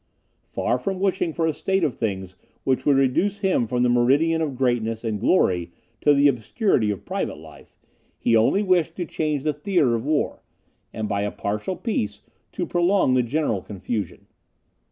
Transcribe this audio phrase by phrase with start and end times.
[0.47, 4.41] Far from wishing for a state of things which would reduce him from the meridian
[4.41, 5.69] of greatness and glory
[6.01, 7.77] to the obscurity of private life,
[8.17, 10.41] he only wished to change the theatre of war,
[10.91, 14.25] and by a partial peace to prolong the general confusion.